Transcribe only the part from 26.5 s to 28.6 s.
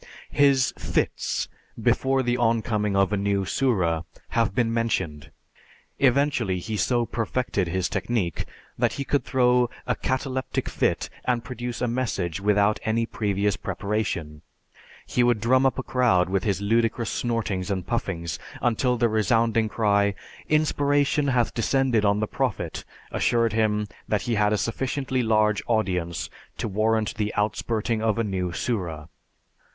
to warrant the out spurting of a new